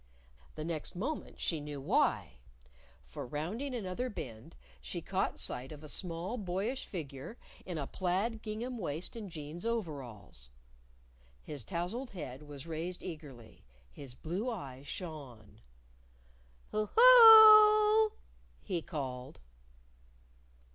[0.55, 2.39] The next moment she knew why!
[3.05, 8.41] For rounding another bend, she caught sight of a small boyish figure in a plaid
[8.41, 10.49] gingham waist and jeans overalls.
[11.43, 13.63] His tousled head was raised eagerly.
[13.91, 15.61] His blue eyes shone.
[16.71, 18.11] "Hoo hoo oo oo!"
[18.59, 19.39] he called.